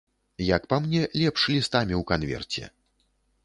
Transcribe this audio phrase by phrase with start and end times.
[0.45, 2.63] Як па мне, лепш лістамі ў канверце.